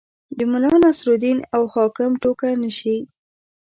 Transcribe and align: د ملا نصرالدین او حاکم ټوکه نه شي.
د 0.37 0.39
ملا 0.51 0.73
نصرالدین 0.85 1.37
او 1.55 1.61
حاکم 1.73 2.11
ټوکه 2.21 2.49
نه 2.63 2.71
شي. 2.77 2.97